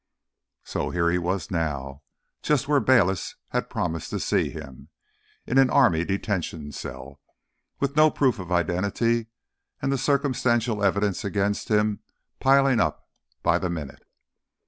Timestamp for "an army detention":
5.59-6.71